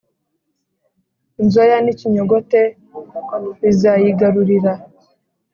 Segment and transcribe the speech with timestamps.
[1.41, 2.61] Inzoya n ikinyogote
[3.61, 4.73] bizayigarurira